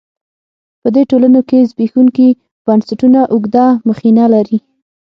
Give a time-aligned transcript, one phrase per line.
[0.81, 2.27] په دې ټولنو کې زبېښونکي
[2.65, 4.57] بنسټونه اوږده مخینه لري.